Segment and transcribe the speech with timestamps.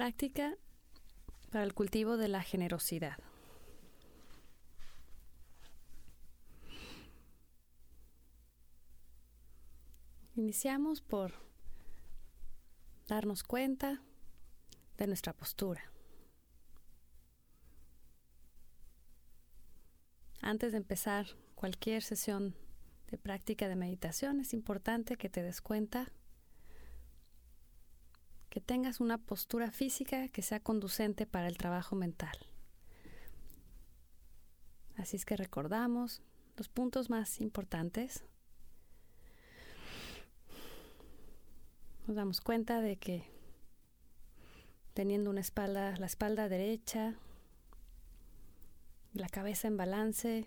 [0.00, 0.56] práctica
[1.50, 3.18] para el cultivo de la generosidad.
[10.36, 11.34] Iniciamos por
[13.08, 14.00] darnos cuenta
[14.96, 15.92] de nuestra postura.
[20.40, 22.54] Antes de empezar cualquier sesión
[23.08, 26.10] de práctica de meditación es importante que te des cuenta
[28.50, 32.36] que tengas una postura física que sea conducente para el trabajo mental.
[34.96, 36.20] Así es que recordamos
[36.56, 38.24] los puntos más importantes.
[42.06, 43.24] Nos damos cuenta de que
[44.94, 47.14] teniendo una espalda, la espalda derecha,
[49.14, 50.46] la cabeza en balance,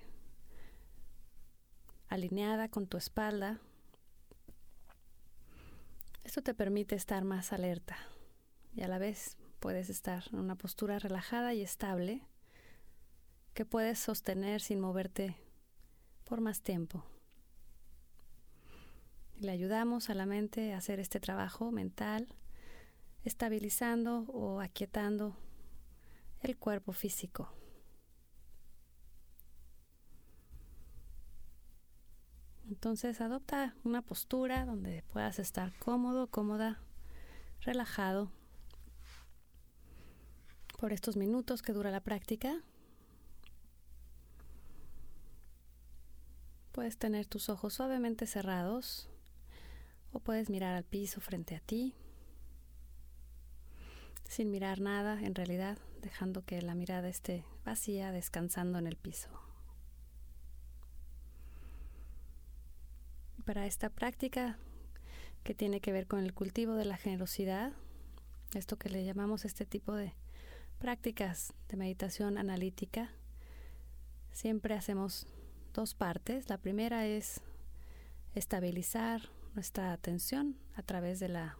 [2.09, 3.61] alineada con tu espalda,
[6.33, 7.95] esto te permite estar más alerta
[8.73, 12.23] y a la vez puedes estar en una postura relajada y estable
[13.53, 15.37] que puedes sostener sin moverte
[16.23, 17.05] por más tiempo.
[19.35, 22.27] Le ayudamos a la mente a hacer este trabajo mental,
[23.23, 25.37] estabilizando o aquietando
[26.41, 27.53] el cuerpo físico.
[32.83, 36.81] Entonces adopta una postura donde puedas estar cómodo, cómoda,
[37.61, 38.29] relajado
[40.81, 42.61] por estos minutos que dura la práctica.
[46.73, 49.07] Puedes tener tus ojos suavemente cerrados
[50.11, 51.95] o puedes mirar al piso frente a ti
[54.25, 59.52] sin mirar nada en realidad, dejando que la mirada esté vacía, descansando en el piso.
[63.43, 64.57] Para esta práctica
[65.43, 67.73] que tiene que ver con el cultivo de la generosidad,
[68.53, 70.13] esto que le llamamos este tipo de
[70.79, 73.11] prácticas de meditación analítica,
[74.31, 75.27] siempre hacemos
[75.73, 76.49] dos partes.
[76.49, 77.41] La primera es
[78.35, 81.57] estabilizar nuestra atención a través de la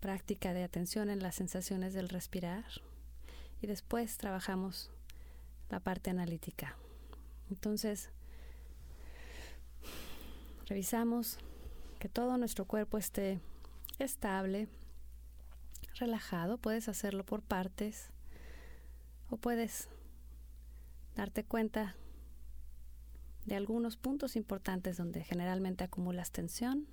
[0.00, 2.64] práctica de atención en las sensaciones del respirar
[3.62, 4.90] y después trabajamos
[5.70, 6.76] la parte analítica.
[7.50, 8.10] Entonces,
[10.66, 11.38] Revisamos
[11.98, 13.40] que todo nuestro cuerpo esté
[13.98, 14.68] estable,
[15.96, 16.58] relajado.
[16.58, 18.10] Puedes hacerlo por partes
[19.30, 19.88] o puedes
[21.14, 21.96] darte cuenta
[23.44, 26.86] de algunos puntos importantes donde generalmente acumulas tensión.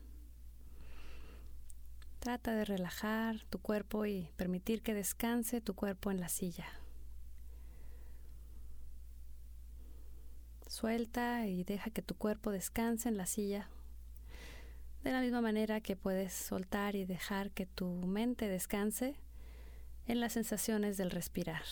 [2.19, 6.67] Trata de relajar tu cuerpo y permitir que descanse tu cuerpo en la silla.
[10.71, 13.67] Suelta y deja que tu cuerpo descanse en la silla.
[15.03, 19.17] De la misma manera que puedes soltar y dejar que tu mente descanse
[20.07, 21.63] en las sensaciones del respirar.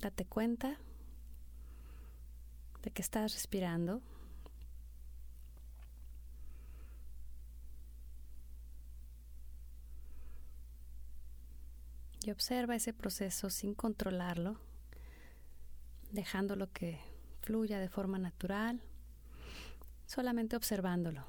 [0.00, 0.78] Date cuenta
[2.82, 4.00] de que estás respirando.
[12.26, 14.58] Y observa ese proceso sin controlarlo,
[16.10, 17.00] dejándolo que
[17.40, 18.80] fluya de forma natural,
[20.06, 21.24] solamente observándolo.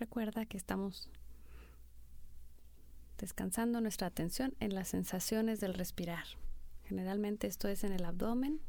[0.00, 1.10] Recuerda que estamos
[3.18, 6.24] descansando nuestra atención en las sensaciones del respirar.
[6.84, 8.62] Generalmente esto es en el abdomen,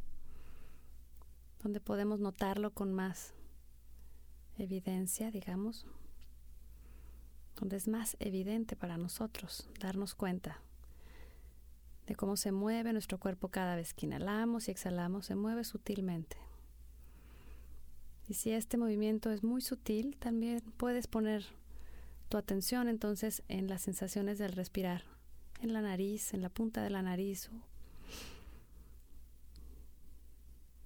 [1.64, 3.34] donde podemos notarlo con más
[4.58, 5.88] evidencia, digamos.
[7.56, 10.60] donde es más evidente para nosotros darnos cuenta
[12.08, 16.36] de cómo se mueve nuestro cuerpo cada vez que inhalamos y exhalamos, se mueve sutilmente.
[18.32, 21.44] Y si este movimiento es muy sutil, también puedes poner
[22.30, 25.04] tu atención entonces en las sensaciones del respirar,
[25.60, 27.50] en la nariz, en la punta de la nariz,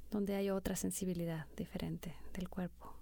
[0.10, 2.95] donde hay otra sensibilidad diferente del cuerpo.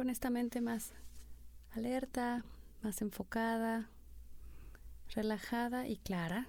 [0.00, 0.94] Con esta mente más
[1.72, 2.42] alerta,
[2.80, 3.90] más enfocada,
[5.10, 6.46] relajada y clara,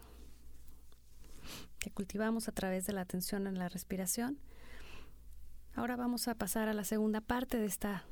[1.78, 4.40] que cultivamos a través de la atención en la respiración.
[5.76, 8.06] Ahora vamos a pasar a la segunda parte de esta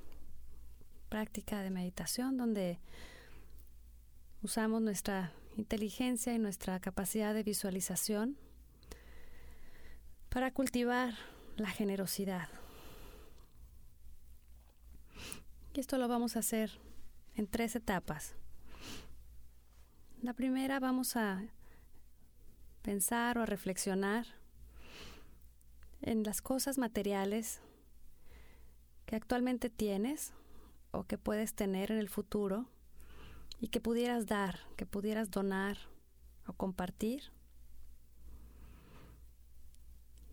[1.07, 2.81] práctica de meditación, donde
[4.41, 8.35] usamos nuestra inteligencia y nuestra capacidad de visualización
[10.27, 11.13] para cultivar
[11.55, 12.49] la generosidad.
[15.79, 16.71] Y esto lo vamos a hacer
[17.35, 18.35] en tres etapas.
[20.21, 21.41] La primera vamos a
[22.81, 24.25] pensar o a reflexionar
[26.01, 27.61] en las cosas materiales
[29.05, 30.33] que actualmente tienes
[30.91, 32.65] o que puedes tener en el futuro
[33.61, 35.77] y que pudieras dar, que pudieras donar
[36.45, 37.31] o compartir.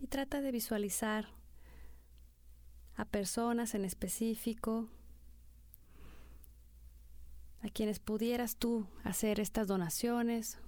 [0.01, 1.29] Y trata de visualizar
[2.97, 4.89] a personas en específico
[7.61, 10.59] a quienes pudieras tú hacer estas donaciones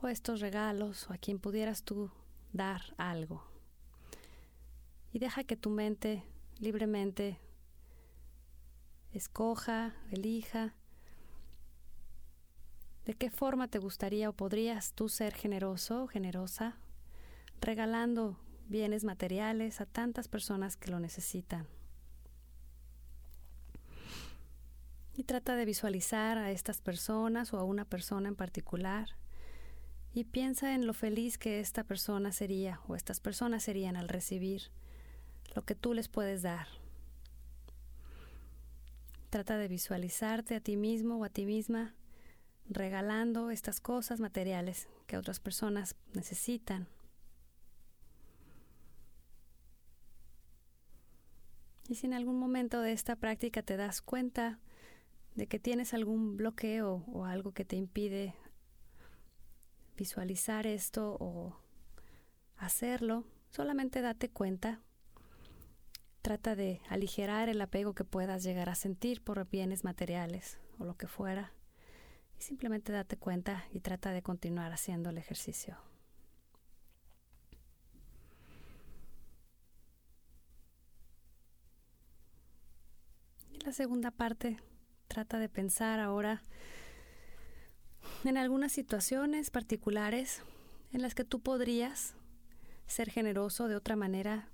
[0.00, 2.10] o estos regalos o a quien pudieras tú
[2.52, 3.44] dar algo.
[5.12, 6.24] Y deja que tu mente
[6.58, 7.38] libremente
[9.12, 10.74] escoja, elija
[13.04, 16.76] de qué forma te gustaría o podrías tú ser generoso o generosa
[17.60, 18.38] regalando
[18.68, 21.66] bienes materiales a tantas personas que lo necesitan.
[25.14, 29.10] Y trata de visualizar a estas personas o a una persona en particular
[30.14, 34.70] y piensa en lo feliz que esta persona sería o estas personas serían al recibir
[35.54, 36.66] lo que tú les puedes dar.
[39.30, 41.94] Trata de visualizarte a ti mismo o a ti misma
[42.68, 46.86] regalando estas cosas materiales que otras personas necesitan.
[51.88, 54.58] Y si en algún momento de esta práctica te das cuenta
[55.34, 58.34] de que tienes algún bloqueo o algo que te impide
[59.96, 61.56] visualizar esto o
[62.56, 64.80] hacerlo, solamente date cuenta.
[66.22, 70.96] Trata de aligerar el apego que puedas llegar a sentir por bienes materiales o lo
[70.96, 71.52] que fuera.
[72.38, 75.76] Y simplemente date cuenta y trata de continuar haciendo el ejercicio.
[83.50, 84.58] Y la segunda parte
[85.12, 86.40] Trata de pensar ahora
[88.24, 90.40] en algunas situaciones particulares
[90.90, 92.14] en las que tú podrías
[92.86, 94.48] ser generoso de otra manera,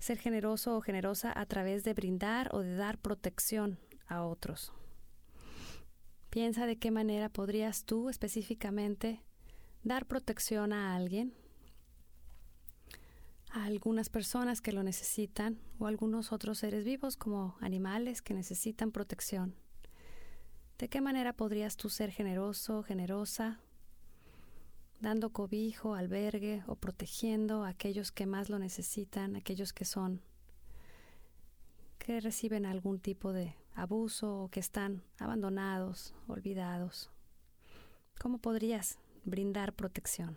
[0.00, 4.74] ser generoso o generosa a través de brindar o de dar protección a otros.
[6.28, 9.22] Piensa de qué manera podrías tú específicamente
[9.82, 11.32] dar protección a alguien,
[13.50, 18.34] a algunas personas que lo necesitan o a algunos otros seres vivos como animales que
[18.34, 19.54] necesitan protección.
[20.82, 23.60] ¿De qué manera podrías tú ser generoso, generosa,
[24.98, 30.20] dando cobijo, albergue o protegiendo a aquellos que más lo necesitan, aquellos que son,
[32.00, 37.12] que reciben algún tipo de abuso o que están abandonados, olvidados?
[38.20, 40.36] ¿Cómo podrías brindar protección?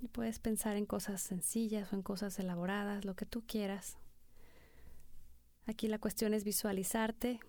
[0.00, 3.98] Y puedes pensar en cosas sencillas o en cosas elaboradas, lo que tú quieras.
[5.66, 7.40] Aquí la cuestión es visualizarte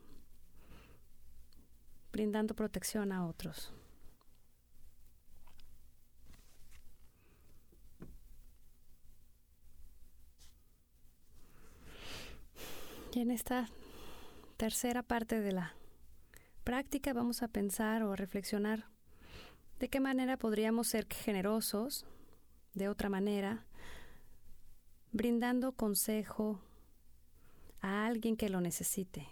[2.11, 3.71] brindando protección a otros.
[13.13, 13.69] Y en esta
[14.57, 15.73] tercera parte de la
[16.63, 18.85] práctica vamos a pensar o a reflexionar
[19.79, 22.05] de qué manera podríamos ser generosos
[22.73, 23.65] de otra manera,
[25.11, 26.59] brindando consejo
[27.81, 29.27] a alguien que lo necesite.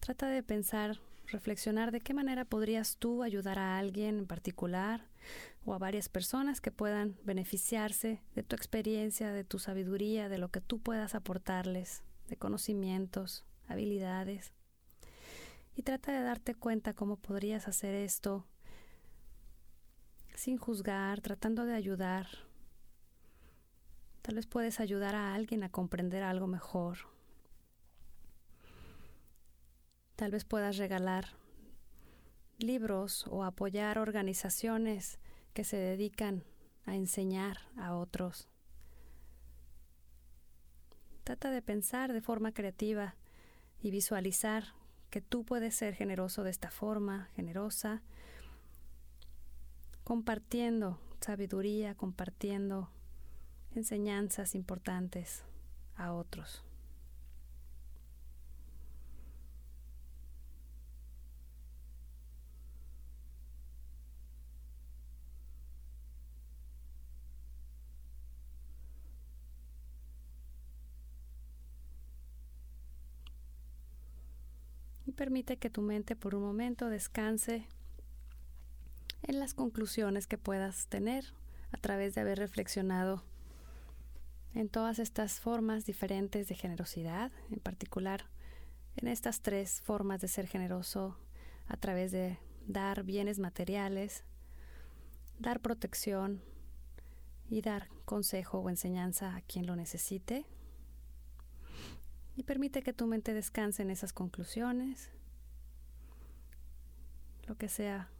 [0.00, 5.08] Trata de pensar, reflexionar de qué manera podrías tú ayudar a alguien en particular,
[5.64, 10.50] o a varias personas que puedan beneficiarse de tu experiencia, de tu sabiduría, de lo
[10.50, 14.52] que tú puedas aportarles, de conocimientos, habilidades.
[15.76, 18.44] Y trata de darte cuenta cómo podrías hacer esto
[20.34, 22.26] sin juzgar, tratando de ayudar.
[24.22, 26.98] Tal vez puedes ayudar a alguien a comprender algo mejor.
[30.16, 31.26] Tal vez puedas regalar
[32.58, 35.18] libros o apoyar organizaciones
[35.52, 36.44] que se dedican
[36.86, 38.48] a enseñar a otros.
[41.24, 43.14] Trata de pensar de forma creativa
[43.80, 44.74] y visualizar
[45.10, 48.02] que tú puedes ser generoso de esta forma, generosa,
[50.04, 52.90] compartiendo sabiduría, compartiendo
[53.74, 55.44] enseñanzas importantes
[55.96, 56.64] a otros.
[75.04, 77.66] Y permite que tu mente por un momento descanse
[79.22, 81.32] en las conclusiones que puedas tener
[81.70, 83.24] a través de haber reflexionado
[84.54, 88.26] en todas estas formas diferentes de generosidad, en particular
[88.96, 91.16] en estas tres formas de ser generoso
[91.66, 94.24] a través de dar bienes materiales,
[95.38, 96.42] dar protección
[97.48, 100.46] y dar consejo o enseñanza a quien lo necesite.
[102.36, 105.10] Y permite que tu mente descanse en esas conclusiones,
[107.46, 108.10] lo que sea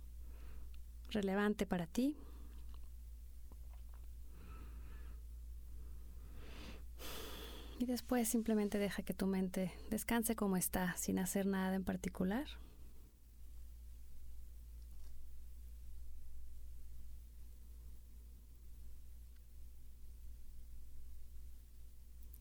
[1.12, 2.16] relevante para ti.
[7.78, 12.47] Y después simplemente deja que tu mente descanse como está, sin hacer nada en particular.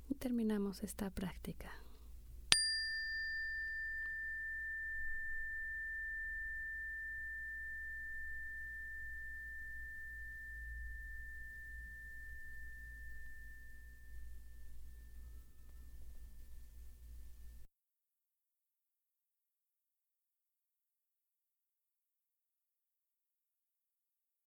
[0.09, 1.71] Y terminamos esta práctica.